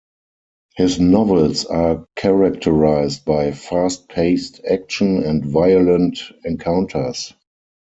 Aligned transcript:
His 0.77 0.99
novels 0.99 1.65
are 1.65 2.07
characterized 2.15 3.23
by 3.23 3.51
fast-paced 3.51 4.59
action 4.67 5.21
and 5.21 5.45
violent 5.45 6.23
encounters. 6.43 7.35